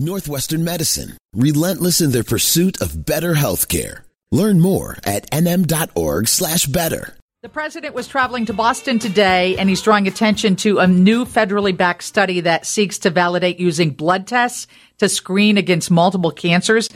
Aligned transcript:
Northwestern 0.00 0.64
Medicine, 0.64 1.18
relentless 1.34 2.00
in 2.00 2.10
their 2.10 2.24
pursuit 2.24 2.80
of 2.80 3.04
better 3.04 3.34
healthcare. 3.34 4.04
Learn 4.32 4.58
more 4.58 4.96
at 5.04 5.30
nm.org 5.30 6.26
slash 6.26 6.64
better. 6.64 7.14
The 7.42 7.50
president 7.50 7.94
was 7.94 8.08
traveling 8.08 8.46
to 8.46 8.54
Boston 8.54 8.98
today, 8.98 9.58
and 9.58 9.68
he's 9.68 9.82
drawing 9.82 10.06
attention 10.06 10.56
to 10.56 10.78
a 10.78 10.86
new 10.86 11.26
federally 11.26 11.76
backed 11.76 12.02
study 12.02 12.40
that 12.40 12.64
seeks 12.64 12.98
to 13.00 13.10
validate 13.10 13.60
using 13.60 13.90
blood 13.90 14.26
tests 14.26 14.66
to 14.98 15.08
screen 15.08 15.58
against 15.58 15.90
multiple 15.90 16.30
cancers. 16.30 16.88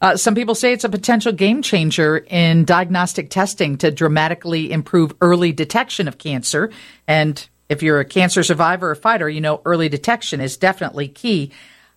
Uh, 0.00 0.16
some 0.16 0.34
people 0.34 0.56
say 0.56 0.72
it's 0.72 0.84
a 0.84 0.88
potential 0.88 1.32
game 1.32 1.62
changer 1.62 2.18
in 2.18 2.64
diagnostic 2.64 3.30
testing 3.30 3.78
to 3.78 3.92
dramatically 3.92 4.72
improve 4.72 5.14
early 5.20 5.52
detection 5.52 6.08
of 6.08 6.18
cancer. 6.18 6.70
And 7.06 7.48
if 7.68 7.84
you're 7.84 8.00
a 8.00 8.04
cancer 8.04 8.42
survivor 8.42 8.90
or 8.90 8.96
fighter, 8.96 9.28
you 9.28 9.40
know 9.40 9.62
early 9.64 9.88
detection 9.88 10.40
is 10.40 10.56
definitely 10.56 11.06
key. 11.06 11.52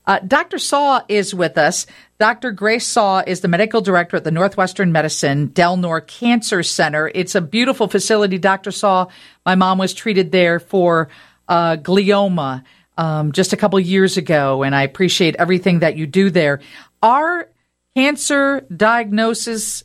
Uh, 0.06 0.20
Dr. 0.20 0.58
Suh 0.58 1.02
is 1.08 1.34
with 1.34 1.58
us. 1.58 1.86
Dr. 2.20 2.52
Grace 2.52 2.88
Suh 2.88 3.24
is 3.26 3.42
the 3.42 3.48
medical 3.48 3.82
director 3.82 4.18
at 4.18 4.24
the 4.24 4.32
Northwestern 4.32 4.92
Medicine 4.92 5.50
Delnor 5.50 6.06
Cancer 6.06 6.64
Center. 6.64 7.12
It's 7.14 7.36
a 7.36 7.42
beautiful 7.42 7.88
facility, 7.88 8.38
Dr. 8.38 8.72
Suh. 8.72 9.06
My 9.46 9.56
mom 9.56 9.78
was 9.78 9.94
treated 9.94 10.32
there 10.32 10.60
for 10.60 11.10
uh, 11.48 11.78
glioma 11.78 12.64
um, 12.98 13.32
just 13.32 13.54
a 13.54 13.58
couple 13.58 13.80
years 13.80 14.18
ago, 14.18 14.64
and 14.64 14.76
I 14.76 14.84
appreciate 14.84 15.36
everything 15.38 15.80
that 15.80 15.98
you 15.98 16.08
do 16.08 16.30
there. 16.30 16.62
Are 17.02 17.50
cancer 17.96 18.62
diagnosis 18.76 19.84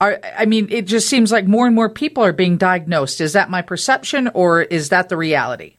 are, 0.00 0.20
I 0.36 0.44
mean, 0.44 0.68
it 0.70 0.86
just 0.86 1.08
seems 1.08 1.32
like 1.32 1.46
more 1.46 1.66
and 1.66 1.74
more 1.74 1.88
people 1.88 2.24
are 2.24 2.32
being 2.32 2.56
diagnosed. 2.56 3.20
Is 3.20 3.32
that 3.32 3.50
my 3.50 3.62
perception 3.62 4.28
or 4.28 4.62
is 4.62 4.90
that 4.90 5.08
the 5.08 5.16
reality? 5.16 5.77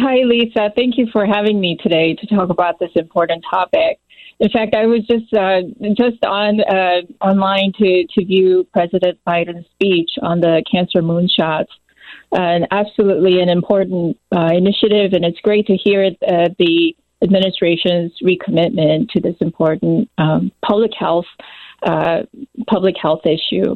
Hi, 0.00 0.22
Lisa. 0.24 0.70
Thank 0.76 0.96
you 0.96 1.08
for 1.12 1.26
having 1.26 1.60
me 1.60 1.76
today 1.82 2.14
to 2.14 2.26
talk 2.28 2.50
about 2.50 2.78
this 2.78 2.90
important 2.94 3.44
topic. 3.50 3.98
In 4.38 4.48
fact, 4.48 4.76
I 4.76 4.86
was 4.86 5.04
just 5.06 5.34
uh, 5.34 5.62
just 5.96 6.24
on 6.24 6.60
uh, 6.60 7.00
online 7.20 7.72
to 7.78 8.06
to 8.14 8.24
view 8.24 8.64
President 8.72 9.18
Biden's 9.26 9.66
speech 9.72 10.10
on 10.22 10.40
the 10.40 10.62
cancer 10.70 11.02
moonshots, 11.02 11.72
and 12.30 12.68
absolutely 12.70 13.40
an 13.40 13.48
important 13.48 14.16
uh, 14.30 14.50
initiative. 14.54 15.14
And 15.14 15.24
it's 15.24 15.40
great 15.40 15.66
to 15.66 15.76
hear 15.76 16.04
uh, 16.04 16.50
the 16.60 16.94
administration's 17.20 18.12
recommitment 18.22 19.08
to 19.10 19.20
this 19.20 19.34
important 19.40 20.08
um, 20.16 20.52
public 20.64 20.92
health 20.96 21.26
uh, 21.82 22.22
public 22.68 22.94
health 23.02 23.22
issue. 23.26 23.74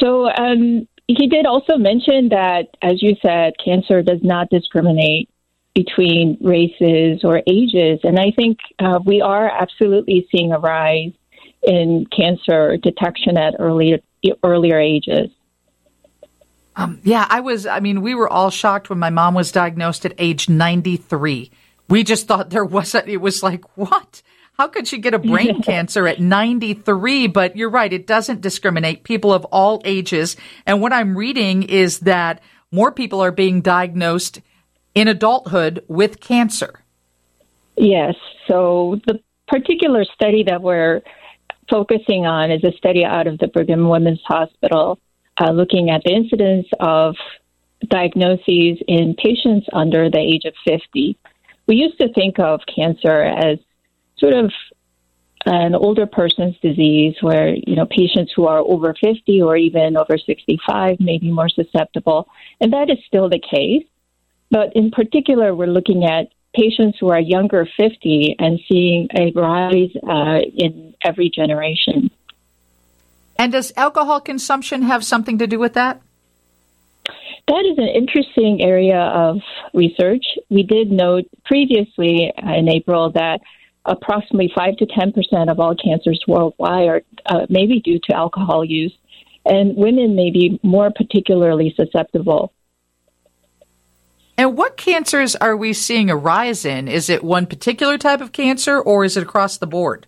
So 0.00 0.28
um, 0.28 0.88
he 1.18 1.26
did 1.26 1.46
also 1.46 1.76
mention 1.76 2.28
that, 2.30 2.68
as 2.82 3.02
you 3.02 3.16
said, 3.22 3.54
cancer 3.64 4.02
does 4.02 4.20
not 4.22 4.48
discriminate 4.50 5.28
between 5.74 6.36
races 6.40 7.20
or 7.22 7.42
ages, 7.46 8.00
and 8.02 8.18
I 8.18 8.32
think 8.34 8.58
uh, 8.78 8.98
we 9.04 9.20
are 9.20 9.48
absolutely 9.48 10.26
seeing 10.30 10.52
a 10.52 10.58
rise 10.58 11.12
in 11.62 12.06
cancer 12.14 12.76
detection 12.76 13.36
at 13.36 13.54
early 13.58 14.02
earlier 14.42 14.78
ages. 14.78 15.30
Um, 16.76 17.00
yeah, 17.04 17.26
I 17.28 17.40
was. 17.40 17.66
I 17.66 17.80
mean, 17.80 18.02
we 18.02 18.14
were 18.14 18.28
all 18.28 18.50
shocked 18.50 18.90
when 18.90 18.98
my 18.98 19.10
mom 19.10 19.34
was 19.34 19.52
diagnosed 19.52 20.04
at 20.04 20.14
age 20.18 20.48
ninety 20.48 20.96
three 20.96 21.50
we 21.90 22.04
just 22.04 22.26
thought 22.28 22.50
there 22.50 22.64
wasn't, 22.64 23.08
it 23.08 23.18
was 23.18 23.42
like, 23.42 23.76
what? 23.76 24.22
How 24.60 24.68
could 24.68 24.86
she 24.86 24.98
get 24.98 25.14
a 25.14 25.18
brain 25.18 25.62
cancer 25.62 26.06
at 26.06 26.20
93? 26.20 27.28
But 27.28 27.56
you're 27.56 27.70
right. 27.70 27.90
It 27.90 28.06
doesn't 28.06 28.42
discriminate 28.42 29.04
people 29.04 29.32
of 29.32 29.46
all 29.46 29.80
ages. 29.86 30.36
And 30.66 30.82
what 30.82 30.92
I'm 30.92 31.16
reading 31.16 31.62
is 31.62 32.00
that 32.00 32.42
more 32.70 32.92
people 32.92 33.22
are 33.22 33.32
being 33.32 33.62
diagnosed 33.62 34.42
in 34.94 35.08
adulthood 35.08 35.82
with 35.88 36.20
cancer. 36.20 36.84
Yes. 37.78 38.16
So 38.48 39.00
the 39.06 39.20
particular 39.48 40.04
study 40.04 40.44
that 40.46 40.60
we're 40.60 41.00
focusing 41.70 42.26
on 42.26 42.50
is 42.50 42.62
a 42.62 42.76
study 42.76 43.02
out 43.02 43.26
of 43.26 43.38
the 43.38 43.48
Brigham 43.48 43.88
Women's 43.88 44.20
Hospital 44.26 44.98
uh, 45.40 45.52
looking 45.52 45.88
at 45.88 46.02
the 46.04 46.12
incidence 46.12 46.66
of 46.80 47.16
diagnoses 47.88 48.76
in 48.86 49.14
patients 49.16 49.68
under 49.72 50.10
the 50.10 50.18
age 50.18 50.44
of 50.44 50.52
50 50.66 51.16
we 51.66 51.76
used 51.76 52.00
to 52.00 52.12
think 52.12 52.40
of 52.40 52.60
cancer 52.66 53.22
as 53.22 53.56
sort 54.20 54.34
of 54.34 54.52
an 55.46 55.74
older 55.74 56.06
person's 56.06 56.56
disease 56.60 57.16
where, 57.22 57.54
you 57.54 57.74
know, 57.74 57.86
patients 57.86 58.32
who 58.36 58.46
are 58.46 58.58
over 58.58 58.94
50 58.94 59.42
or 59.42 59.56
even 59.56 59.96
over 59.96 60.18
65 60.18 61.00
may 61.00 61.18
be 61.18 61.30
more 61.30 61.48
susceptible. 61.48 62.28
And 62.60 62.72
that 62.72 62.90
is 62.90 62.98
still 63.06 63.28
the 63.28 63.40
case. 63.40 63.86
But 64.50 64.76
in 64.76 64.90
particular, 64.90 65.54
we're 65.54 65.66
looking 65.66 66.04
at 66.04 66.28
patients 66.54 66.98
who 67.00 67.08
are 67.08 67.20
younger 67.20 67.66
50 67.76 68.36
and 68.38 68.60
seeing 68.68 69.08
a 69.16 69.32
rise 69.32 69.90
uh, 70.06 70.40
in 70.54 70.94
every 71.02 71.30
generation. 71.30 72.10
And 73.38 73.52
does 73.52 73.72
alcohol 73.76 74.20
consumption 74.20 74.82
have 74.82 75.04
something 75.04 75.38
to 75.38 75.46
do 75.46 75.58
with 75.58 75.74
that? 75.74 76.02
That 77.48 77.64
is 77.64 77.78
an 77.78 77.88
interesting 77.88 78.60
area 78.60 79.00
of 79.00 79.38
research. 79.72 80.24
We 80.50 80.62
did 80.62 80.92
note 80.92 81.24
previously 81.44 82.32
in 82.36 82.68
April 82.68 83.10
that 83.12 83.40
approximately 83.84 84.50
5 84.54 84.76
to 84.76 84.86
10 84.86 85.12
percent 85.12 85.50
of 85.50 85.58
all 85.60 85.74
cancers 85.74 86.22
worldwide 86.26 86.88
are 86.88 87.02
uh, 87.26 87.46
maybe 87.48 87.80
due 87.80 87.98
to 88.04 88.14
alcohol 88.14 88.64
use, 88.64 88.96
and 89.44 89.76
women 89.76 90.14
may 90.14 90.30
be 90.30 90.60
more 90.62 90.90
particularly 90.90 91.72
susceptible. 91.76 92.52
And 94.40 94.56
what 94.56 94.78
cancers 94.78 95.36
are 95.36 95.54
we 95.54 95.74
seeing 95.74 96.08
a 96.08 96.16
rise 96.16 96.64
in? 96.64 96.88
Is 96.88 97.10
it 97.10 97.22
one 97.22 97.44
particular 97.44 97.98
type 97.98 98.22
of 98.22 98.32
cancer 98.32 98.80
or 98.80 99.04
is 99.04 99.18
it 99.18 99.22
across 99.22 99.58
the 99.58 99.66
board? 99.66 100.06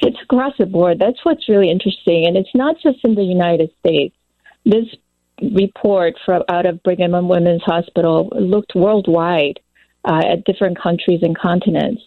It's 0.00 0.16
across 0.22 0.54
the 0.58 0.64
board. 0.64 0.98
That's 0.98 1.22
what's 1.24 1.46
really 1.46 1.70
interesting. 1.70 2.24
And 2.26 2.38
it's 2.38 2.54
not 2.54 2.76
just 2.82 3.04
in 3.04 3.14
the 3.14 3.22
United 3.22 3.70
States. 3.80 4.16
This 4.64 4.86
report 5.42 6.14
from 6.24 6.42
out 6.48 6.64
of 6.64 6.82
Brigham 6.82 7.14
and 7.14 7.28
Women's 7.28 7.62
Hospital 7.64 8.30
looked 8.32 8.74
worldwide 8.74 9.60
uh, 10.06 10.22
at 10.24 10.44
different 10.44 10.80
countries 10.80 11.20
and 11.22 11.38
continents. 11.38 12.00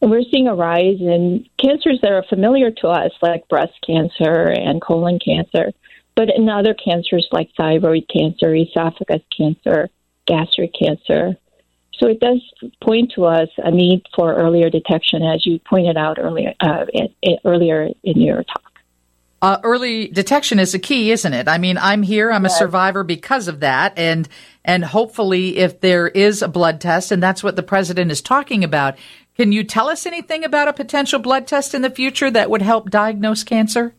We're 0.00 0.22
seeing 0.30 0.46
a 0.46 0.54
rise 0.54 1.00
in 1.00 1.46
cancers 1.58 1.98
that 2.02 2.12
are 2.12 2.24
familiar 2.28 2.70
to 2.70 2.88
us, 2.88 3.10
like 3.20 3.48
breast 3.48 3.74
cancer 3.84 4.48
and 4.48 4.80
colon 4.80 5.18
cancer, 5.18 5.72
but 6.14 6.28
in 6.34 6.48
other 6.48 6.74
cancers 6.74 7.28
like 7.32 7.50
thyroid 7.56 8.08
cancer, 8.08 8.54
esophagus 8.54 9.22
cancer, 9.36 9.88
gastric 10.26 10.72
cancer. 10.78 11.36
So 11.98 12.06
it 12.06 12.20
does 12.20 12.40
point 12.80 13.12
to 13.16 13.24
us 13.24 13.48
a 13.58 13.72
need 13.72 14.02
for 14.14 14.34
earlier 14.34 14.70
detection, 14.70 15.22
as 15.22 15.44
you 15.44 15.58
pointed 15.58 15.96
out 15.96 16.18
earlier 16.20 16.54
uh, 16.60 16.86
in, 16.92 17.08
in, 17.22 17.38
earlier 17.44 17.88
in 18.04 18.20
your 18.20 18.44
talk. 18.44 18.62
Uh, 19.40 19.58
early 19.62 20.08
detection 20.08 20.58
is 20.58 20.74
a 20.74 20.78
key, 20.80 21.12
isn't 21.12 21.32
it? 21.32 21.46
I 21.46 21.58
mean, 21.58 21.78
I'm 21.78 22.02
here. 22.02 22.32
I'm 22.32 22.44
a 22.44 22.50
survivor 22.50 23.04
because 23.04 23.46
of 23.46 23.60
that, 23.60 23.96
and 23.96 24.28
and 24.64 24.84
hopefully, 24.84 25.58
if 25.58 25.80
there 25.80 26.08
is 26.08 26.42
a 26.42 26.48
blood 26.48 26.80
test, 26.80 27.12
and 27.12 27.22
that's 27.22 27.44
what 27.44 27.54
the 27.54 27.62
president 27.62 28.10
is 28.10 28.20
talking 28.20 28.64
about, 28.64 28.98
can 29.38 29.52
you 29.52 29.62
tell 29.62 29.88
us 29.88 30.04
anything 30.04 30.42
about 30.44 30.66
a 30.66 30.72
potential 30.72 31.20
blood 31.20 31.46
test 31.46 31.72
in 31.74 31.82
the 31.82 31.90
future 31.90 32.30
that 32.30 32.50
would 32.50 32.62
help 32.62 32.90
diagnose 32.90 33.44
cancer? 33.44 33.94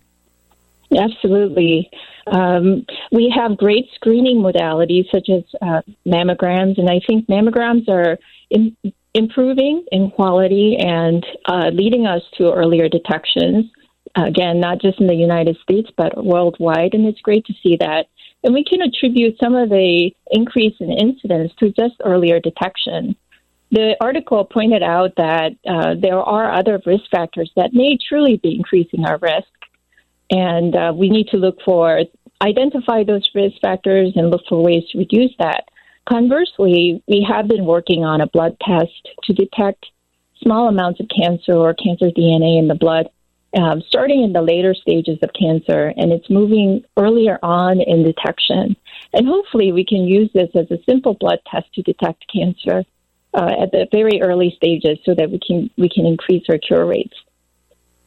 Absolutely. 0.95 1.89
Um, 2.27 2.85
we 3.11 3.33
have 3.35 3.57
great 3.57 3.85
screening 3.95 4.39
modalities 4.39 5.05
such 5.11 5.29
as 5.29 5.43
uh, 5.61 5.81
mammograms, 6.05 6.77
and 6.77 6.89
I 6.89 6.99
think 7.07 7.27
mammograms 7.27 7.87
are 7.87 8.17
in, 8.49 8.75
improving 9.13 9.85
in 9.91 10.11
quality 10.11 10.77
and 10.77 11.25
uh, 11.45 11.69
leading 11.71 12.05
us 12.05 12.21
to 12.37 12.51
earlier 12.51 12.89
detections 12.89 13.65
again, 14.15 14.59
not 14.59 14.81
just 14.81 14.99
in 14.99 15.07
the 15.07 15.15
United 15.15 15.57
States, 15.63 15.89
but 15.95 16.23
worldwide. 16.23 16.93
And 16.93 17.05
it's 17.05 17.21
great 17.21 17.45
to 17.45 17.53
see 17.63 17.77
that. 17.79 18.07
And 18.43 18.53
we 18.53 18.63
can 18.63 18.81
attribute 18.81 19.37
some 19.41 19.55
of 19.55 19.69
the 19.69 20.11
increase 20.31 20.75
in 20.79 20.91
incidence 20.91 21.51
to 21.59 21.71
just 21.71 21.95
earlier 22.03 22.39
detection. 22.39 23.15
The 23.71 23.95
article 24.01 24.45
pointed 24.45 24.81
out 24.81 25.11
that 25.17 25.51
uh, 25.67 25.95
there 25.99 26.19
are 26.19 26.51
other 26.51 26.81
risk 26.85 27.03
factors 27.11 27.51
that 27.55 27.73
may 27.73 27.97
truly 28.07 28.37
be 28.37 28.55
increasing 28.55 29.05
our 29.05 29.17
risk. 29.19 29.47
And 30.31 30.75
uh, 30.75 30.93
we 30.95 31.09
need 31.09 31.27
to 31.29 31.37
look 31.37 31.57
for, 31.63 32.01
identify 32.41 33.03
those 33.03 33.29
risk 33.33 33.55
factors 33.61 34.13
and 34.15 34.31
look 34.31 34.41
for 34.49 34.63
ways 34.63 34.83
to 34.91 34.97
reduce 34.97 35.31
that. 35.39 35.65
Conversely, 36.07 37.03
we 37.07 37.25
have 37.29 37.47
been 37.47 37.65
working 37.65 38.03
on 38.03 38.21
a 38.21 38.27
blood 38.27 38.57
test 38.61 39.09
to 39.23 39.33
detect 39.33 39.85
small 40.41 40.67
amounts 40.67 40.99
of 40.99 41.07
cancer 41.15 41.53
or 41.53 41.73
cancer 41.73 42.09
DNA 42.09 42.57
in 42.57 42.67
the 42.67 42.75
blood 42.75 43.09
um, 43.57 43.81
starting 43.87 44.23
in 44.23 44.33
the 44.33 44.41
later 44.41 44.73
stages 44.75 45.17
of 45.23 45.31
cancer, 45.33 45.91
and 45.97 46.11
it's 46.11 46.29
moving 46.29 46.83
earlier 46.97 47.39
on 47.41 47.81
in 47.81 48.03
detection. 48.03 48.75
And 49.13 49.27
hopefully, 49.27 49.71
we 49.71 49.85
can 49.85 50.03
use 50.03 50.29
this 50.33 50.49
as 50.55 50.69
a 50.69 50.83
simple 50.87 51.15
blood 51.15 51.39
test 51.49 51.73
to 51.73 51.81
detect 51.81 52.25
cancer 52.31 52.83
uh, 53.33 53.63
at 53.63 53.71
the 53.71 53.87
very 53.91 54.21
early 54.21 54.53
stages, 54.55 54.99
so 55.05 55.13
that 55.15 55.29
we 55.31 55.39
can 55.39 55.69
we 55.77 55.89
can 55.89 56.05
increase 56.05 56.43
our 56.49 56.57
cure 56.57 56.85
rates. 56.85 57.15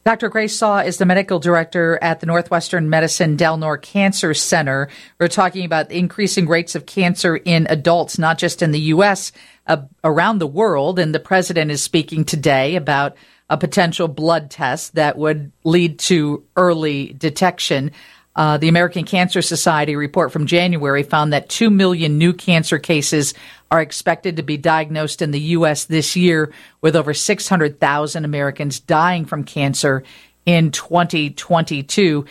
Dr. 0.05 0.27
Grace 0.27 0.57
Suh 0.57 0.83
is 0.85 0.97
the 0.97 1.05
medical 1.05 1.39
director 1.39 1.97
at 2.01 2.19
the 2.19 2.25
Northwestern 2.25 2.89
Medicine 2.89 3.37
Delnor 3.37 3.81
Cancer 3.81 4.33
Center. 4.33 4.89
We're 5.17 5.29
talking 5.29 5.63
about 5.63 5.91
increasing 5.91 6.45
rates 6.45 6.75
of 6.75 6.85
cancer 6.85 7.37
in 7.37 7.67
adults, 7.69 8.19
not 8.19 8.37
just 8.37 8.61
in 8.61 8.71
the 8.71 8.81
U.S., 8.81 9.31
uh, 9.65 9.83
around 10.03 10.39
the 10.39 10.47
world. 10.47 10.99
And 10.99 11.15
the 11.15 11.21
president 11.21 11.71
is 11.71 11.81
speaking 11.81 12.25
today 12.25 12.75
about 12.75 13.15
a 13.49 13.57
potential 13.57 14.09
blood 14.09 14.51
test 14.51 14.95
that 14.95 15.17
would 15.17 15.53
lead 15.63 15.99
to 15.99 16.43
early 16.57 17.13
detection. 17.13 17.91
Uh, 18.35 18.57
the 18.57 18.67
American 18.67 19.05
Cancer 19.05 19.41
Society 19.41 19.95
report 19.95 20.33
from 20.33 20.47
January 20.47 21.03
found 21.03 21.31
that 21.31 21.47
2 21.47 21.69
million 21.69 22.17
new 22.17 22.33
cancer 22.33 22.79
cases 22.79 23.33
are 23.73 23.81
expected 23.81 24.37
to 24.37 24.43
be 24.43 24.55
diagnosed 24.55 25.23
in 25.23 25.31
the 25.31 25.39
U.S. 25.39 25.85
this 25.85 26.15
year, 26.15 26.53
with 26.81 26.95
over 26.95 27.11
600,000 27.11 28.23
Americans 28.23 28.79
dying 28.79 29.25
from 29.25 29.43
cancer 29.43 30.03
in 30.45 30.69
2022. 30.69 32.23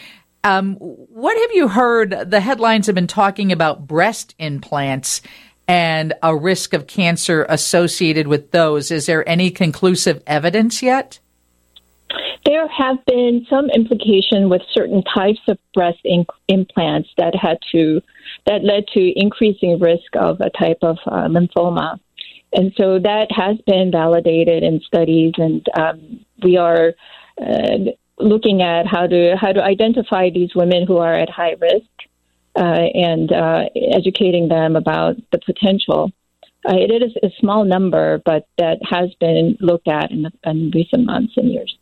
Um, 0.44 0.76
what 0.76 1.36
have 1.36 1.50
you 1.52 1.66
heard? 1.66 2.30
The 2.30 2.38
headlines 2.38 2.86
have 2.86 2.94
been 2.94 3.08
talking 3.08 3.50
about 3.50 3.88
breast 3.88 4.36
implants 4.38 5.20
and 5.66 6.14
a 6.22 6.36
risk 6.36 6.74
of 6.74 6.86
cancer 6.86 7.44
associated 7.48 8.28
with 8.28 8.52
those. 8.52 8.92
Is 8.92 9.06
there 9.06 9.28
any 9.28 9.50
conclusive 9.50 10.22
evidence 10.28 10.80
yet? 10.80 11.18
There 12.44 12.66
have 12.68 13.04
been 13.06 13.46
some 13.48 13.70
implication 13.70 14.48
with 14.48 14.62
certain 14.72 15.02
types 15.02 15.40
of 15.48 15.58
breast 15.74 16.00
implants 16.48 17.08
that 17.16 17.34
had 17.34 17.58
to 17.72 18.00
that 18.46 18.64
led 18.64 18.86
to 18.88 19.20
increasing 19.20 19.78
risk 19.78 20.16
of 20.16 20.40
a 20.40 20.50
type 20.50 20.78
of 20.82 20.98
uh, 21.06 21.28
lymphoma, 21.28 21.98
and 22.52 22.72
so 22.76 22.98
that 22.98 23.28
has 23.30 23.56
been 23.66 23.90
validated 23.90 24.62
in 24.62 24.80
studies, 24.80 25.32
and 25.36 25.66
um, 25.78 26.24
we 26.42 26.56
are 26.56 26.92
uh, 27.40 27.78
looking 28.18 28.62
at 28.62 28.86
how 28.86 29.06
to 29.06 29.36
how 29.40 29.52
to 29.52 29.62
identify 29.62 30.30
these 30.30 30.54
women 30.54 30.86
who 30.86 30.98
are 30.98 31.14
at 31.14 31.30
high 31.30 31.54
risk 31.60 31.86
uh, 32.56 32.86
and 32.94 33.32
uh, 33.32 33.64
educating 33.92 34.48
them 34.48 34.76
about 34.76 35.16
the 35.30 35.38
potential. 35.38 36.10
Uh, 36.68 36.76
it 36.76 37.02
is 37.02 37.12
a 37.22 37.30
small 37.40 37.64
number, 37.64 38.22
but 38.24 38.46
that 38.58 38.78
has 38.88 39.12
been 39.18 39.56
looked 39.60 39.88
at 39.88 40.10
in, 40.12 40.22
the, 40.22 40.30
in 40.44 40.70
recent 40.72 41.04
months 41.06 41.32
and 41.36 41.50
years. 41.50 41.76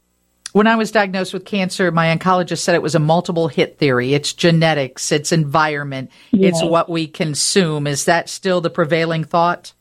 When 0.53 0.67
I 0.67 0.77
was 0.77 0.91
diagnosed 0.91 1.33
with 1.33 1.45
cancer, 1.45 1.91
my 1.93 2.15
oncologist 2.17 2.59
said 2.59 2.75
it 2.75 2.83
was 2.83 2.95
a 2.95 3.01
multiple 3.01 3.49
hit 3.49 3.79
theory. 3.79 4.15
It's 4.15 4.33
genetics, 4.33 5.13
it's 5.13 5.33
environment, 5.33 6.11
it's 6.33 6.63
what 6.63 6.89
we 6.89 7.07
consume. 7.07 7.87
Is 7.87 8.05
that 8.07 8.29
still 8.29 8.61
the 8.61 8.71
prevailing 8.71 9.25
thought? 9.25 9.73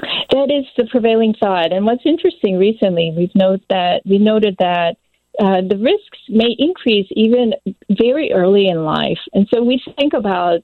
That 0.00 0.50
is 0.50 0.64
the 0.76 0.88
prevailing 0.90 1.34
thought. 1.38 1.72
And 1.72 1.84
what's 1.84 2.06
interesting 2.06 2.58
recently, 2.58 3.12
we've 3.16 3.34
noted 3.34 3.64
that 3.68 4.02
we 4.04 4.18
noted 4.18 4.56
that 4.58 4.96
uh, 5.38 5.60
the 5.66 5.78
risks 5.78 6.18
may 6.28 6.54
increase 6.58 7.06
even 7.10 7.52
very 7.90 8.32
early 8.32 8.68
in 8.68 8.84
life. 8.84 9.18
And 9.34 9.46
so 9.52 9.62
we 9.62 9.82
think 9.96 10.14
about 10.14 10.60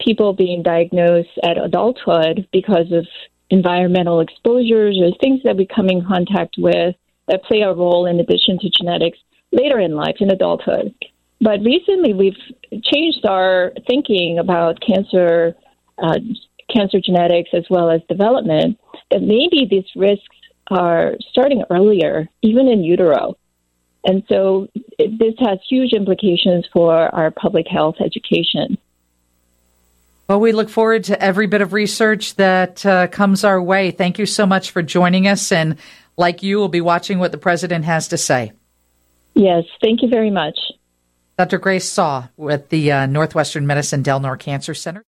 people 0.00 0.32
being 0.32 0.62
diagnosed 0.62 1.38
at 1.42 1.58
adulthood 1.58 2.48
because 2.52 2.90
of 2.92 3.06
environmental 3.50 4.20
exposures 4.20 4.98
or 5.00 5.10
things 5.20 5.40
that 5.44 5.56
we 5.56 5.66
come 5.66 5.88
in 5.88 6.04
contact 6.06 6.56
with 6.58 6.94
that 7.30 7.44
play 7.44 7.62
a 7.62 7.72
role 7.72 8.06
in 8.06 8.20
addition 8.20 8.58
to 8.58 8.70
genetics 8.70 9.18
later 9.52 9.78
in 9.78 9.94
life, 9.94 10.16
in 10.20 10.30
adulthood. 10.30 10.94
But 11.40 11.60
recently, 11.60 12.12
we've 12.12 12.36
changed 12.84 13.24
our 13.24 13.72
thinking 13.86 14.38
about 14.38 14.78
cancer, 14.86 15.54
uh, 16.02 16.18
cancer 16.74 17.00
genetics 17.00 17.50
as 17.54 17.64
well 17.70 17.90
as 17.90 18.02
development. 18.08 18.78
That 19.10 19.22
maybe 19.22 19.66
these 19.68 19.86
risks 19.96 20.36
are 20.70 21.14
starting 21.30 21.64
earlier, 21.70 22.28
even 22.42 22.68
in 22.68 22.84
utero. 22.84 23.36
And 24.04 24.22
so 24.28 24.68
it, 24.74 25.18
this 25.18 25.34
has 25.40 25.58
huge 25.68 25.92
implications 25.92 26.66
for 26.72 26.94
our 26.94 27.30
public 27.30 27.66
health 27.66 27.96
education. 28.00 28.78
Well, 30.28 30.40
we 30.40 30.52
look 30.52 30.68
forward 30.68 31.04
to 31.04 31.20
every 31.20 31.48
bit 31.48 31.60
of 31.60 31.72
research 31.72 32.36
that 32.36 32.86
uh, 32.86 33.08
comes 33.08 33.42
our 33.42 33.60
way. 33.60 33.90
Thank 33.90 34.18
you 34.18 34.26
so 34.26 34.46
much 34.46 34.70
for 34.70 34.80
joining 34.80 35.26
us. 35.26 35.50
And 35.50 35.76
like 36.20 36.42
you, 36.42 36.58
will 36.58 36.68
be 36.68 36.80
watching 36.82 37.18
what 37.18 37.32
the 37.32 37.38
president 37.38 37.84
has 37.86 38.08
to 38.08 38.18
say. 38.18 38.52
Yes, 39.34 39.64
thank 39.80 40.02
you 40.02 40.08
very 40.08 40.30
much. 40.30 40.56
Dr. 41.38 41.58
Grace 41.58 41.88
Suh 41.88 42.28
with 42.36 42.68
the 42.68 42.92
uh, 42.92 43.06
Northwestern 43.06 43.66
Medicine 43.66 44.02
Delnor 44.02 44.38
Cancer 44.38 44.74
Center. 44.74 44.98